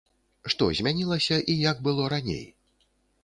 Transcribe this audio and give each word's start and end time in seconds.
Што 0.51 0.69
змянілася 0.77 1.37
і 1.55 1.55
як 1.69 1.83
было 1.87 2.07
раней? 2.13 2.43